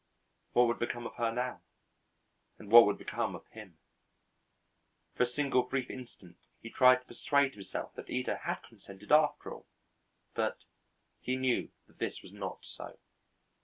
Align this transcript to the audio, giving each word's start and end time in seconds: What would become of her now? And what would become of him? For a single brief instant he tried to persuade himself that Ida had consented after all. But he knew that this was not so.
What 0.53 0.65
would 0.65 0.79
become 0.79 1.05
of 1.05 1.13
her 1.17 1.31
now? 1.31 1.61
And 2.57 2.71
what 2.71 2.87
would 2.87 2.97
become 2.97 3.35
of 3.35 3.45
him? 3.49 3.77
For 5.13 5.21
a 5.21 5.25
single 5.27 5.61
brief 5.61 5.91
instant 5.91 6.37
he 6.59 6.71
tried 6.71 7.01
to 7.01 7.05
persuade 7.05 7.53
himself 7.53 7.93
that 7.93 8.09
Ida 8.09 8.37
had 8.37 8.63
consented 8.67 9.11
after 9.11 9.53
all. 9.53 9.67
But 10.33 10.57
he 11.19 11.35
knew 11.35 11.69
that 11.85 11.99
this 11.99 12.23
was 12.23 12.33
not 12.33 12.65
so. 12.65 12.97